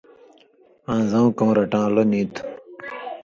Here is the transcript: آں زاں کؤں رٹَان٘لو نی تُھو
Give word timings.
آں 0.91 1.01
زاں 1.11 1.27
کؤں 1.37 1.51
رٹَان٘لو 1.57 2.03
نی 2.11 2.21
تُھو 2.33 2.41